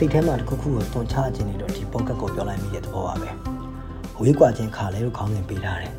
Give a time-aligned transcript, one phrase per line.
[0.00, 3.30] စိတ်ထဲမှာတစ်ခုခုကိုတွန်ချခြင်းနေတော့ဒီပေါ့ကတ်ကိုပြောလိုက်မိတဲ့သဘောပါပဲ
[4.20, 5.92] ဝေးကွာခြင်းခါလဲလို့ခေါင်းစဉ်ပေးထားတယ်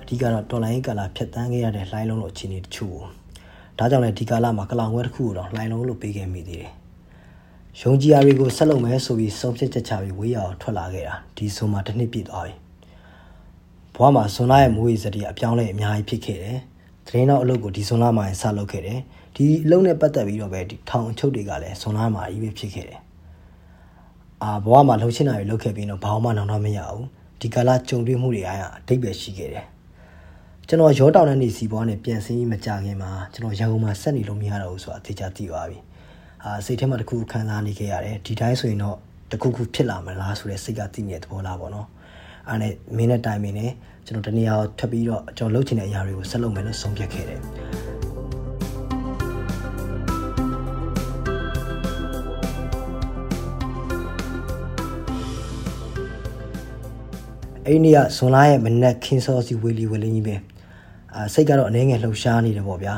[0.00, 2.98] အဓိကတော့တော်လိုင်းကာလာဖြတ်တန်းခဲ့ရတဲ့လှိုင်းလုံးလိုအခြေအနေတချို့
[3.78, 6.72] ဒါကြောင့်လည်းဒီကာလမှာကလောင်ဝဲတစ်ခုကိုတော့လှိုင်းလုံးလို့ပေးခဲ့မိသေးတယ်
[7.80, 12.69] ယုံကြည်ရာတွေကိုဆက်လုပ်မယ်ဆိုပြီးဆုံးဖြတ်ချက်ချပြီးဝေးရအောင်ထွက်လာခဲ့တာဒီဆိုမှတစ်နှစ်ပြည့်သွားပြီ
[13.94, 16.58] ဘဝမှာဆွန်လာရဲ့မိုးရေစတီအပြောင်းလဲအများကြီးဖြစ်ခဲ့တယ်
[17.06, 19.00] သတင်းတော့အလုပ်ကိုဒီဆွန်လာမှာဆလုပ်ခဲ့တယ်
[19.36, 23.00] ဒီအလုပ်နဲ့ပတ်သက်ပြီးတော့ပဲဒီထောင်အချုပ်တွေကလည်းဆွန်လာမှာကြီးပဲဖြစ်ခဲ့တယ်
[24.42, 27.06] အာဘဝမှာလှုပ်ရှင်တာတွေလုပ်ခဲ့ပြီးတော့ဘာမှနောင်တော့မရဘူး
[27.40, 29.66] ဒီကာလကြုံတွေ့မှုတွေအားအတိတ်ပဲရှိခဲ့တယ်
[30.68, 35.78] ကျွန်တော်ရောတောင်တဲ့နေစီဘွားနဲ့ပြန်စင်းမကြခင်မှာကျွန်တော်ရန်ကုန်မှာဆက်နေလို့မရတော့ဘူးဆိုတာအသေးချာသိသွားပြီ
[36.44, 38.96] အာစိတ်ထဲမှာတခုခံစားနေခဲ့ရတယ်ဒီတိုင်းဆိုရင်တော့
[39.32, 41.88] တခုခုဖြစ်လာမလားဆိုတဲ့စိတ်ကသိနေတဲ့သဘောလားပေါ့နော်
[42.50, 43.72] အားနဲ့မင်းနဲ့တိုင်မင်းနဲ့
[44.06, 47.40] ကျွန်တော်တနေရာကိုထွက်ပြီးတော့ကျွန်တော်လုပ်ချင်တဲ့အရာတွေကိုဆက်လုပ်မယ်လို့ဆုံးဖြတ်ခဲ့တယ်
[57.66, 60.36] အဲ့ဒီနေ့ကဇွန်လရဲ့မနက်ခင်းစောစီဝေလီဝေလင်းကြီးပဲ
[61.14, 62.94] အာစိတ်ကတော့အနေငယ်လှုပ်ရှားနေတယ်ပေါ့ဗျာ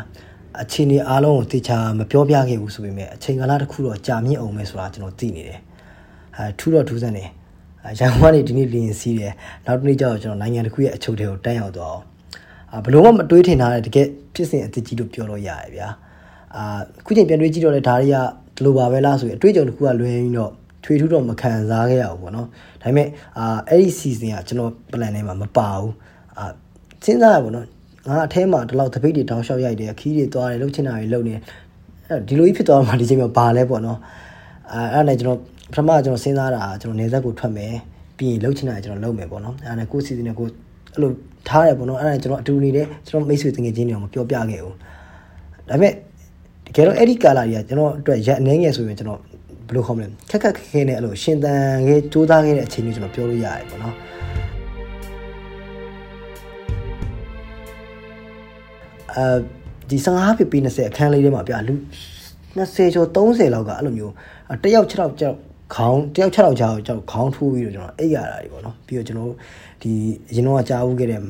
[0.61, 5.61] အချိန်ဒီအားလုံးကိုတေချာမပြောပြခဲ့ဘူးဆိုပေမဲ့အချိန်ကာလတစ်ခုတော့ကြာမြင့်အောင်မယ်ဆိုတာကျွန်တော်သိနေတယ်
[6.37, 7.29] အဲထူတော့ထူးစမ်းတယ်
[7.99, 9.33] ရန်ကုန်ကနေဒီနေ့လင်းစီးတယ်
[9.67, 12.05] နောက်တစ်နေ့ကျတော့ကျွန်တော်နိုင်ငံတစ်ခုရဲ့အချုပ်တွေကိုတန်းရောက်သွားအောင်
[12.73, 15.89] အာဘလို့မှမတွေးထင်ထားတဲ့တကယ်ဖြစ်စဉ်အသစ်ကြီးလို့ပြောလို့ရတယ်ဗျာ
[16.57, 16.65] အာ
[17.07, 18.17] ခုချိန်ပြန်တွေးကြည့်တော့လေဒါတွေက
[18.57, 20.53] ဒီလိုပါပဲလားဆိုရင်အတွေ့အကြုံတစ်ခုကလွဲပြီးတော့
[20.85, 22.47] ထွေထူးတော့မခံစားခဲ့ရဘူးပေါ့နော်
[22.83, 25.93] ဒါပေမဲ့အာအဲ့ဒီ season ကကျွန်တော် plan ထဲမှာမပါဘူး
[26.39, 26.45] အာ
[27.05, 27.67] စဉ်းစားရပါတော့
[28.09, 31.43] ငါအထဲမှာဒီလောက်တပိတ်တွေတောင်းလျှောက်ရိုက်တယ်ခီးတွေသွားတယ်လှုပ်ချင်တာတွေလှုပ်နေတယ်
[32.29, 33.99] ဒီလိုကြီးဖြစ်သွားမှဒီချိန်မှာဘာလဲပေါ့နော်
[34.73, 35.41] အဲအဲ့ဒါနဲ့ကျွန်တော်
[35.73, 37.75] ပထမကျွန်တော်စဉ်းစားတာကျွန်တော်နေဆက်ကိုထွက်မယ်
[38.17, 40.47] ပြီးရင်လှုပ်ချင်တာကျွန်တော်လုပ်မယ်ပေါ့နော်အဲ့ဒါနဲ့ကိုစီစဉ်နဲ့ကို
[40.93, 41.11] အဲ့လို
[41.49, 44.77] ထားတယ်ပေါ့နော်အဲ့ဒါကျွန်တော်အတူနေတယ်ကျွန်တော်မိတ်ဆွေတငယ်ချင်းတွေအောင်မပြောပြခဲ့ဘူး
[45.69, 45.93] ဒါပေမဲ့
[46.67, 49.21] တကယ်တော့အဲ့ဒီကာလာတွေကကျွန်တော်အတွက်ရက်အနေငယ်ဆိုရင်ကျွန်တော်
[49.69, 53.95] ဘယ်လိုခေါ်မလဲခက်ခက်ခဲခဲနဲ့အဲ့လိုရှင်သန်ခဲ့စူးစမ်းခဲ့တဲ့အချိန်မျိုးကျွန်တော်ပြောလို့ရတယ်ပေါ့နော်
[59.15, 59.25] အဲ
[59.91, 61.75] ဒီ15ပြပြီး20အခန်းလေးထဲမှာဗျာလူ
[62.39, 64.13] 20ကျော်30လောက်ကအဲ့လိုမျိုး
[64.63, 65.39] တယောက်6ယောက်ကြောက်
[65.75, 69.31] ခေါင်းတယောက်6ယောက်ကြာကြောက်ခေါင်းထိုးပြီးတော့ကျွန်တော်အိပ်ရတာတွေပေါ့နော်ပြီးတော့ကျွန်တော်
[69.83, 69.93] ဒီ
[70.31, 71.21] အရင်တော့ကြားဦးခဲ့တဲ့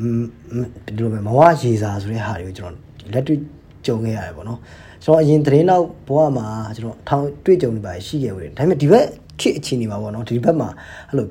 [0.86, 3.38] ဒီလိုပဲမဝရေစာဆိုတဲ့ဟာတွေကိုကျွန်တော်ဒီလက်တွေ့
[3.86, 4.58] ကြုံခဲ့ရတယ်ပေါ့နော်
[5.04, 9.06] ကျွန်တော်အရင်သတင်းတော့ဘဝမှာကျွန်တော်ထောင်တွေ့ကြုံနေပါရှိခဲ့ဘူးဒါပေမဲ့ဒီဘက်
[9.40, 10.68] ခေတ်အခြေအနေမှာပေါ့နော်ဒီဘက်မှာ
[11.08, 11.26] အဲ့လို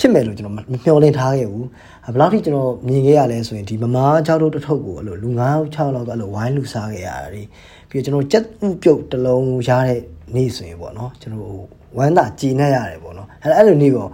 [0.00, 1.66] ဖြစ်မယ်လို့ကျွန်တော်မမျှော်လင့်ထားခဲ့ဘူး
[2.12, 7.42] ဘယ်လောက်ထိကျွန်တော်မြင်ခဲ့ရလဲဆိုရင်ဒီမမား6တို့တစ်ထုပ်ကိုအဲ့လိုလူ9 6လောက်ကအဲ့လိုဝိုင်းလူစားခဲ့ရတာတွေ
[7.88, 10.00] ပြီးတော့ကျွန်တော်ကြက်ဥပြုတ်တစ်လုံးရတဲ့
[10.34, 14.10] နေ့ဆိုရင်ပေါ့နော်ကျွန်တော် ဝမ်းသာကြည်နေရတယ်ပေါ့နော်အဲ့အဲ့လိုနေ့ပေါ့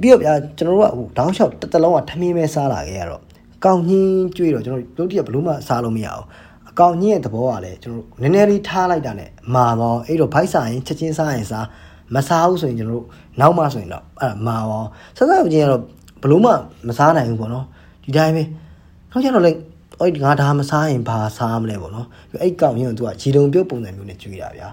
[0.00, 3.22] ပြီးတော့ဗျာကျွန်တော်တို့ကဟိုတောင်းလျှောက်တစ်တလုံးကထမင်းပဲစားလာခဲ့ရတော့
[3.64, 6.24] ကောင်းညင်းကြွေးတော့ကျွန်တော်တို့တည်းကဘလို့မှစားလို့မရအောင်
[6.70, 11.66] အကောင်ညင်းရဲ့သဘောကလည်းကျွန်တော်တို့နည်းနည်းလေးထားလိုက်တာနဲ့မာတော့အဲ့တော့ဘိုက်စားရင်ချက်ချင်းစားရင်စား
[12.14, 13.06] မစားဘူးဆိုရင်ကျွန်တော်တို့
[13.40, 14.84] နောက်မှဆိုရင်တော့အဲ့မာရော
[15.16, 15.82] ဆက်ဆက်ချင်းကတော့
[16.22, 16.50] ဘလို့မှ
[16.88, 17.64] မစားနိုင်ဘူးပေါ့နော်
[18.04, 18.42] ဒီတိုင်းပဲ
[19.10, 19.58] နောက်ကျတော့လည်း
[20.00, 22.06] အဲ့ဒီငါဒါမစားရင်ဘာစားမလဲပေါ့နော်
[22.42, 24.68] အဲ့ကောင်ရင်ကသူကဂျီတုံပြုတ်ပုံစံမျိုးနဲ့ကျွေးတာဗျာ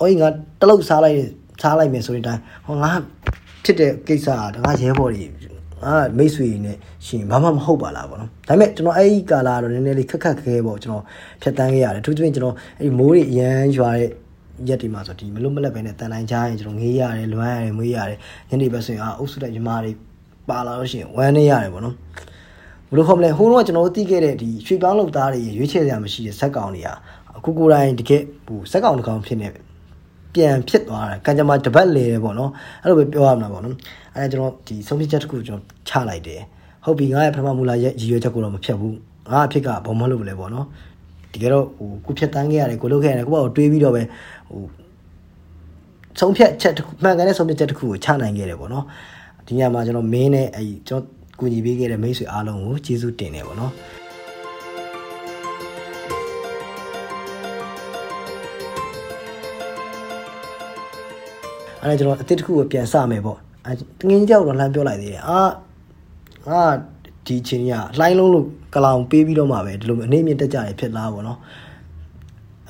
[0.00, 0.28] အဲ့ငါ
[0.60, 1.16] တလုတ်စားလိုက်
[1.62, 2.92] စားလိုက်မယ်ဆိုရင်တိုင်းဟောငါ
[3.64, 5.24] ဖြစ်တဲ့ကိစ္စကငါရဲဘော်တွေ
[5.86, 11.04] အာမိတ်ဆွေနဲ့ရှင်ဘာမှမဟုတ်ပါလားပေါ့နော်ဒါပေမဲ့ကျွန်တော်အဲ့ဒီကာလာတော့နည်းနည်းလေးခက်ခက်ခဲခဲပေါ့ကျွန်တော်
[11.42, 14.10] ဖြတ်တန်းခဲ့ရတယ်သူချင်းကျွန်တော်အဲ့ဒီမိုးတွေအရန်ရွာတဲ့
[14.68, 18.18] ရက်ဒီမှာဆိုဒီမလို့မလက်ပဲနဲ့တန်တိုင်းကြားရင်ကျွန်တော်ငေးရတယ်လွမ်းရတယ်မွေးရတယ်
[18.48, 19.92] ညနေဘက်ဆိုရင်အာအုပ်စုတဲ့ညီမတွေ
[20.48, 21.94] ပါလာလို့ရှိရင်ဝမ်းနေရတယ်ပေါ့နော်
[22.88, 26.88] ဘယ်လိုခေါ်မလဲဟိုတော့ကျွန်တော်တို့သိခဲ့တဲ့ဒီရွှေပေါင်းလောက်သားတွေရွေးချယ်စရာမရှိတဲ့ဇက်ကောင်တွေက
[27.36, 29.48] အခုကိုယ်တိုင်တကယ်ဟိုဇက်ကောင်တစ်ကောင်ဖြစ်နေ
[30.34, 32.50] ပြန်ဖြစ်သွားတာကံကြမ္မာတပတ်လေတယ်ပေါ့နော်
[32.82, 33.74] အဲ့လိုပဲပြောရမှာပေါ့နော်
[34.16, 36.40] အဲ့ဒါကျွန်တော်ဒီဆုံးဖြတ်ချက်တစ်ခုကျွန်တော်ချလိုက်တယ်
[36.84, 38.96] ဟုတ်ပြီငါရဲ့ပထမမူလာရည်ရွယ်ချက်ကိုတော့မဖြတ်ဘူး
[39.32, 40.66] ငါအဖြစ်ကဘာမှလုပ်မလဲပေါ့နော်
[41.32, 44.02] တကယ်တော့ဟိုကိုဖြတ်တန်းခဲ့ရတယ်ကိုလုပ်ခဲ့ရတယ်ကိုပေါ့တွေးပြီးတော့ပဲ
[44.50, 44.62] ဟို
[46.20, 48.84] ဆုံးဖြတ်ချက်တစ်ခုမှန်ကန်တဲ့ဆုံးဖြတ်ချက်တစ်ခုကိုချနိုင်ခဲ့တယ်ပေါ့နော်
[49.46, 53.72] ဒီညမှာကျွန်တော်မင်းနဲ့အဲကျွန်တော်ကူညီပေးခဲ့တဲ့မိတ်ဆွေအားလုံးကိုကျေးဇူးတင်တယ်ပေါ့နော်
[61.82, 65.40] အဲ့ဒါကျွန်တော်အစ်စ်တစ်ခုကိုပြန်စမယ်ပေါ့အဲတငင်းကြောက်တော့လှမ်းပြောလိုက်သေးတယ်အာ
[66.48, 66.62] အာ
[67.26, 71.38] ဒီချင်းကြီးကလှိုင်းလုံးလို့ကလောင်ပေးပြီးတော့မှပဲဒီလိုအနေမြင့်တက်ကြရဖြစ်လားပေါ့နော်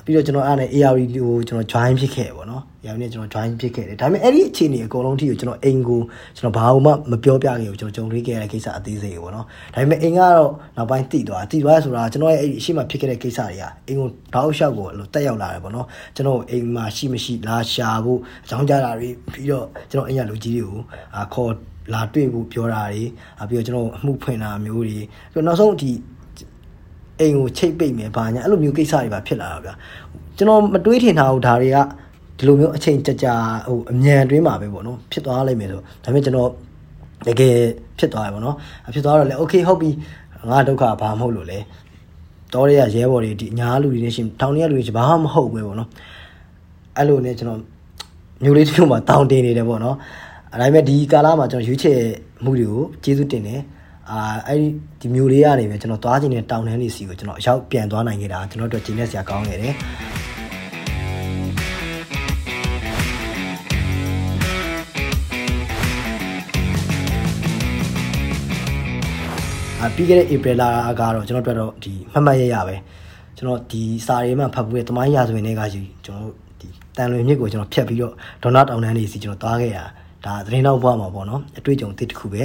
[0.05, 6.01] ပြီးတော့ကျွန်တော်အားနဲ့ AR ကိုကျွန်တော် join ဖြစ်ခဲ့ပေါ့နော် ရောင်နဲ့ကျွန်တော် join ဖြစ်ခဲ့တယ်ဒါပေမဲ့အဲ့ဒီအခြေအနေအကုန်လုံးထိကိုကျွန်တော်အိမ်ကို
[6.37, 20.81] ကျွန်တော်ဘာမှမပြောပြခဲ့ဘူးကျွန်တော်ကြုံတွေ့ခဲ့ရတဲ့ကိစ္စအသေးစိတ်ပေါ့နော်ဒါပေမဲ့အိမ်ကတော့နောက်ပိုင်းတည်သွားတည်သွားဆိုတာကျွန်တော်ရဲ့အဲ့ဒီအရှိမဖြစ်ခဲ့တဲ့ကိစ္စတွေကအိမ်ကိုတောက်လျှောက်ကိုအဲ့လိုတက်ရောက်လာတယ်ပေါ့နော်ကျွန်တော်အိမ်မှာရှိမရှိလာရှာဖို့အကြောင်းကြားတာတွေပြီးတော့ကျွန်တော်အိမ်ရလူကြီးတွေကို
[21.15, 21.51] အာခေါ်
[21.93, 23.03] လာတွေ့ဖို့ပြောတာတွေ
[23.49, 24.97] ပြီးတော့ကျွန်တော်အမှုဖွင့်တာမျိုးတွေ
[25.31, 25.91] ပြီးတော့နောက်ဆုံးဒီ
[27.19, 29.73] အိမ်ကိုချိတ်ပိတ်မယ်ဘာညာအဲ့လိုမျိုးကိစ္စတွေပါဖြစ်လာတာဗျာ
[30.37, 31.77] ကျွန်တော်မတွေးထင်ထားဘူးဒါတွေက
[32.41, 33.33] ဒီလိုမျိုးအချိန်ကြာကြာ
[33.69, 36.49] ဟိုအမြန်တွင်းမှာပဲပေါ့နော်ဖြစ်သွားလိမ့်မယ်ဆိုဒါပေမဲ့ကျွန်တော်
[37.27, 37.55] တကယ်
[37.99, 38.55] ဖြစ်သွားတယ်ပေါ့နော်
[38.93, 39.89] ဖြစ်သွားတော့လေ okay ဟုတ်ပြီ
[40.49, 41.59] ငါဒုက္ခဘာမဟုတ်လို့လဲ
[42.53, 45.89] တော်ရရရဲဘော်တွေဒီအများလူတွေနဲ့ရှင်တောင်းရလူတွေဘာမှမဟုတ်ပဲပေါ့နော်
[46.97, 47.59] အဲ့လိုနဲ့ကျွန်တော်
[48.43, 49.95] မျိုးလေးတစ်ခုမှတောင်းတင်နေတယ်ပေါ့နော်
[50.53, 51.99] အဲဒါပေမဲ့ဒီကာလမှာကျွန်တော်ရွေးချယ်
[52.43, 53.61] မှုတွေကိုကျေးဇူးတင်တယ်
[54.09, 54.67] အာအဲ့ဒီ
[55.01, 59.75] ဒီမျိုးလေးကနေပဲကျွန်တော်သွားခြင်းနဲ့တောင်းတန်းနေစီကိုကျွန်တော်အရောက်ပြန်သွားနိုင်ခဲ့တာကျွန်တော်တို့ဂျင်းနဲ့ဆရာကောင်းခဲ့တယ်
[69.95, 70.63] ပြီးခဲ့တဲ့ April လ
[70.99, 72.75] ကတော့ကျွန်တော်တို့တော့ဒီမှတ်မှတ်ရရပဲ
[73.37, 76.67] ကျွန်တော်ဒီစာရေးမှဖတ်ဖို့ရဲ့တမိုင်းရာဇဝင်တွေကကြီးကျွန်တော်ဒီ
[76.97, 78.13] တန်လွင်မြစ်ကိုကျွန်တော်ဖြတ်ပြီးတော့
[78.43, 79.79] ဒေါနာတောင်တန်းနေစီကျွန်တော်သွားခဲ့ရ
[80.25, 82.43] ဒါသတင်းတော့ဘွားမှာပေါ့နော်အတွေ့အကြုံတစ်တစ်ခုပဲ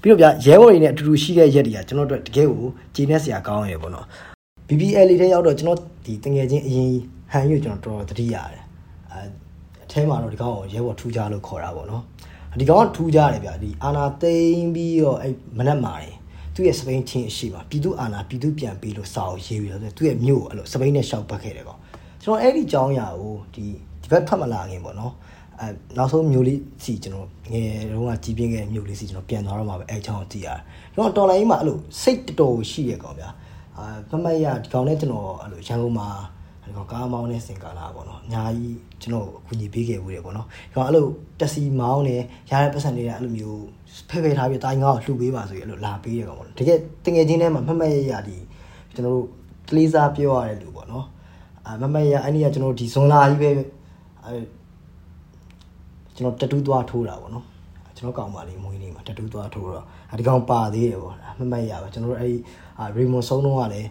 [0.00, 2.62] ပြီးတော့ဗျရဲဘော်တွေနဲ့အတူတူရှိတဲ့ရက်တွေကကျွန်တော်တို့တကယ်ကို
[2.94, 4.06] ဂျင်းနဲ့ဆရာကောင်းရပေါ့နော်
[4.68, 6.92] BBL လေးထဲရောက်တော့ကျွန်တော်ဒီတငယ်ချင်းအရင်
[7.32, 8.62] ဟန်ယူကျွန်တော်တော်တော်သတိရတယ်
[9.10, 9.20] အဲ
[9.84, 12.02] အထဲမှာတော့ဒီကောင်ကိုရဲဘော်ထူးကြလို့ခေါ်တာပေါ့နော်
[12.60, 16.14] ဒီကောင်ကထူးကြတယ်ဗျဒီအာနာသိမ့်ပြီးတော့အဲမနက်မာတယ်
[16.56, 21.80] သူ့ရဲ့စပိန်ချင်းအရှိပါပြည်သူအာနာပြည်သူပြန်ပေးလို့စာအုပ်ရေးပြီးတော့သူ့ရဲ့မြို့ကိုအဲ့လိုစပိန်နဲ့ရှောက်ပတ်ခဲ့တယ်ကောင်
[22.22, 23.64] ကျွန်တော်အဲ့ဒီကြောင်းရာကိုဒီ
[24.02, 25.12] ဒီဘက်ထွက်မလာခင်ပေါ့နော်
[25.60, 25.66] အဲ
[25.98, 30.60] နောက်ဆုံးမျိုးလေးစီကျွန်တော်ငယ်တုန်းကကြီးပြင်းခဲ့တဲ့မျိုးလေးစီကျွန်တော်ပြန်သွားတော့မှပဲအဲချောင်းကိုကြည့်ရတယ်
[30.94, 33.30] ကျွန်တော်တော်လိုင်းမှာအဲ့လိုစိတ်တော်တော်ရှိရကောင်ဗျာ
[33.78, 36.08] အာမမရဒီကောင်နဲ့ကျွန်တော်အဲ့လိုရန်ကုန်မှာ
[36.66, 41.06] ဒီကောင်ကားမောင်းနဲ့စင်ကာလာပေါ့နော်အများကြီးကျွန်တော်အကူအညီပေးခဲ့ဘူးတယ်ပေါ့နော်ဒီကောင်အဲ့လို
[41.40, 42.20] တက်စီမောင်းနဲ့
[42.50, 43.62] ရတဲ့ပတ်စံတွေကအဲ့လိုမျိုး
[44.10, 48.36] ဖဲဖဲထားပြီးတိုင်းငါ့ကိုလှူပေးပါဆိုပြီးအဲ့လိုလာပေးရကောင်ပေါ့နော်တကယ်တကယ်ချင်းထဲမှာမမရရဒီ
[48.94, 49.26] ကျွန်တော်တို့
[49.68, 51.06] ကလေးစားပြောရတဲ့လူပေါ့နော်
[51.66, 53.50] အာမမရအဲ့ဒီကကျွန်တော်ဒီဇွန်လာကြီးပဲ
[54.24, 54.36] အဲ
[56.16, 57.44] ကျွန်တော်တတူးသွားထိုးတာပေါ့နော်
[57.96, 59.84] ကျွန်တော်ကောင်ပါလေးမွေးနေမှာတတူးသွားထိုးတော့
[60.18, 62.36] ဒီကောင်ပါသေးတယ်ပေါ့မမရပါကျွန်တော်တို့အဲ့ဒီ
[62.96, 63.88] ရီမွန်ဆုံးတော့ကလည်း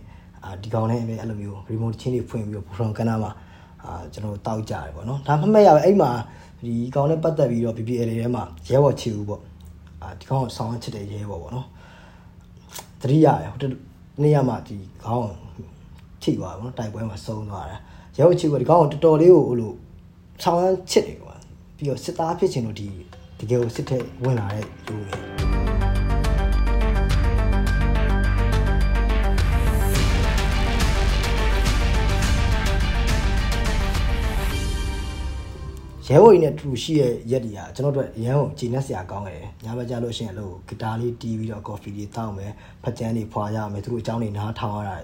[0.61, 3.31] ဒီကောင်နဲ့အဲ့လိုမျိုးရီမွန်ချင်းတွေဖွင့်ပြီးတော့ဘုံကနာမှာ
[3.83, 6.11] အာကျွန်တော်တောက်ကြတယ်ပေါ့နော်ဒါမှမရပါအဲ့မှာ
[6.65, 9.41] ဒီကောင်နဲ့ပတ်သက်ပြီးတော့ BBL ထဲမှာရဲဘော်ချီဦးပေါ့
[10.01, 11.67] အာဒီကောင်ဆောင်းချစ်တဲ့ရဲဘော်ပေါ့နော်
[13.01, 13.69] တတိယရဟို
[14.21, 15.29] နေ့ရမှာဒီကောင်
[16.21, 17.77] ထိသွားပေါ့နော်တိုက်ပွဲမှာဆုံးသွားတာ
[18.17, 19.73] ရဲဘော်ချီဦးကဒီကောင်တော်တော်လေးကိုဟိုလို
[20.43, 21.35] ဆောင်းချစ်တယ်ကွာ
[21.75, 22.87] ပြီးတော့စစ်သားဖြစ်ချင်လို့ဒီ
[23.39, 25.34] တကယ်ကိုစစ်ထဲဝင်လာတဲ့လူတွေ
[36.07, 42.51] ရဲဝိုင်နဲ့တူရှိရဲ့ရက်တွေကကျွန်တော်တို့ရန်ကိုဂျင်းနဲ့ဆရာကောင်းတယ်ညဘက်ကြလို့ရှိရင်လို့ဂီတာလေးတီးပြီးတော့ကော်ဖီလေးတောင်းမယ်
[42.83, 44.97] ဖက်ချန်းလေးဖွာရမယ်သူတို့အကြောင်းတွေနားထောင်ရတာ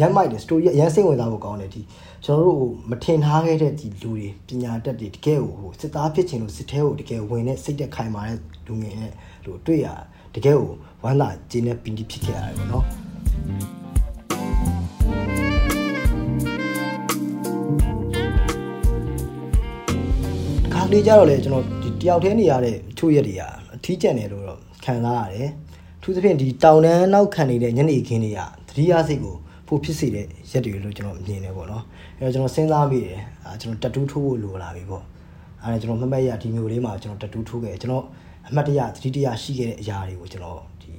[0.00, 1.82] ရမ်းမိုက်တယ်စတိုရီရမ်းစိတ်ဝင်စားဖို့ကောင်းတယ်ဒီ
[2.24, 9.12] ကျွန်တော်တို့မထင်ထားခဲ့တဲ့ဒီလူတွေပညာတတ်တွေတကယ်ကိုဟိုစစ်သားဖြစ်ချင်လို့စစ်ထဲကိုတကယ်ဝင်တဲ့စိတ်သက်ခိုင်မာတဲ့လူငယ်နဲ့
[9.44, 9.88] လို့တွေ့ရ
[10.34, 10.70] တကယ်ကို
[11.02, 13.81] ဝမ်းသာဂျင်းနဲ့ပင်တီဖြစ်ခဲ့ရတယ်ပေါ့နော်
[20.92, 23.42] ခါလေးကြတော့လေကျွန်တော်ဒီတယောက်တည်းနေရတဲ့ချို့ရက်တွေက
[23.74, 25.50] အထီးကျန်တယ်လို့တော့ခံစားရတယ်
[26.02, 29.34] ထူးသဖြင့်ဒီတောင်တန်းနောက်ခံနေတဲ့ညနေခင်းတွေကသတိရစိတ်ကို
[29.66, 31.84] ဖို့ဖြစ်စေတဲ့ရက်တွေလို့ကျွန်တော်မြင်တယ်ပေါ့နော်
[32.18, 35.04] အဲတော့ကျွန်တော်စဉ်းစားမိတယ်အဲကျွန်တော်တတူးထိုးဖို့လိုလာပြီပေါ့
[35.62, 38.04] အဲကျွန်တော်မှတ်မှတ်ရဒီမျိုးလေးမှာကျွန်တော်တတူးထိုးခဲ့ကျွန်တော်
[38.48, 40.90] အမှတ်တရသတိတရရှိခဲ့တဲ့အရာတွေကိုကျွန်တော်ဒီ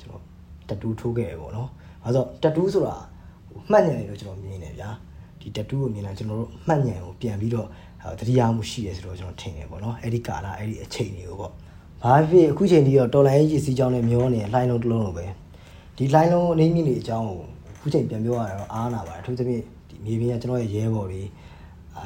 [0.00, 0.22] ကျွန်တော်
[0.68, 1.68] တတူးထိုးခဲ့တယ်ပေါ့နော်
[2.04, 2.96] အဲဆိုတတူးဆိုတာ
[3.70, 4.90] မှတ်ဉာဏ်လေးလို့ကျွန်တော်မြင်တယ်ဗျာ
[5.40, 7.68] ဒီတတူးကိုမြင်လာကျွန်တော်တို့မှတ်ဉာဏ်ကိုပြန်ပြီးတော့
[8.18, 11.52] သတိရမှုရှိတယ်ဆိုတော့ကျွန်တော်ထင်တယ်ပေါ့နော်အဲ့ဒီကာလအဲ့ဒီအချိန်တွေကိုပေါ့
[12.02, 15.26] ဘာဖြစ်အခုချိန်ဒီတော့တော်လိုင်းရေးစီးကြောင်းနဲ့မျောနေလှိုင်းလုံးတစ်လုံးလိုပဲ
[15.96, 17.40] ဒီလှိုင်းလုံးအနေမြင့်တွေအကြောင်းကို
[17.76, 21.22] အခုချိန်ပြန်ပြောရတော့အားနာပါတယ်အထူးသဖြင့်ဒီမြေပြင်ကကျွန်တော်ရဲ့ရဲဘော်တွေ
[21.96, 22.02] အာ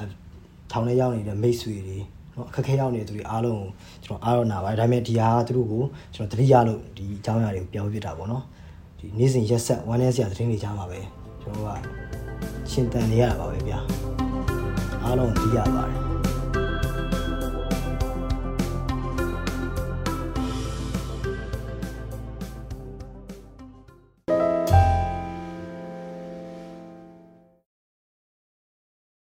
[0.71, 1.99] ထောင်ထဲရောက်နေတဲ့မိတ်ဆွေတွေ
[2.35, 3.69] နော်အခက်ခဲရောက်နေတဲ့သူတွေအားလုံးကို
[4.05, 5.83] ကျွန်တော်အားရနာပါတယ်ဒါပေမဲ့ဒီဟာကသူတို့ကို
[6.15, 8.45] ကျွန်တော်သတိရလို့ဒီအကြောင်းအရာတွေကိုပြောပြတာပေါ့နော်
[8.99, 11.01] ဒီနေ့စဉ်ရက်ဆက်ဝမ်းနည်းစရာသတင်းတွေကြားမှာပဲ
[11.43, 11.71] ကျွန်တော်က
[12.71, 13.81] ရှင်းတန်နေရတာပါပဲဗျာ
[15.05, 16.10] အားလုံးသိရပါတယ်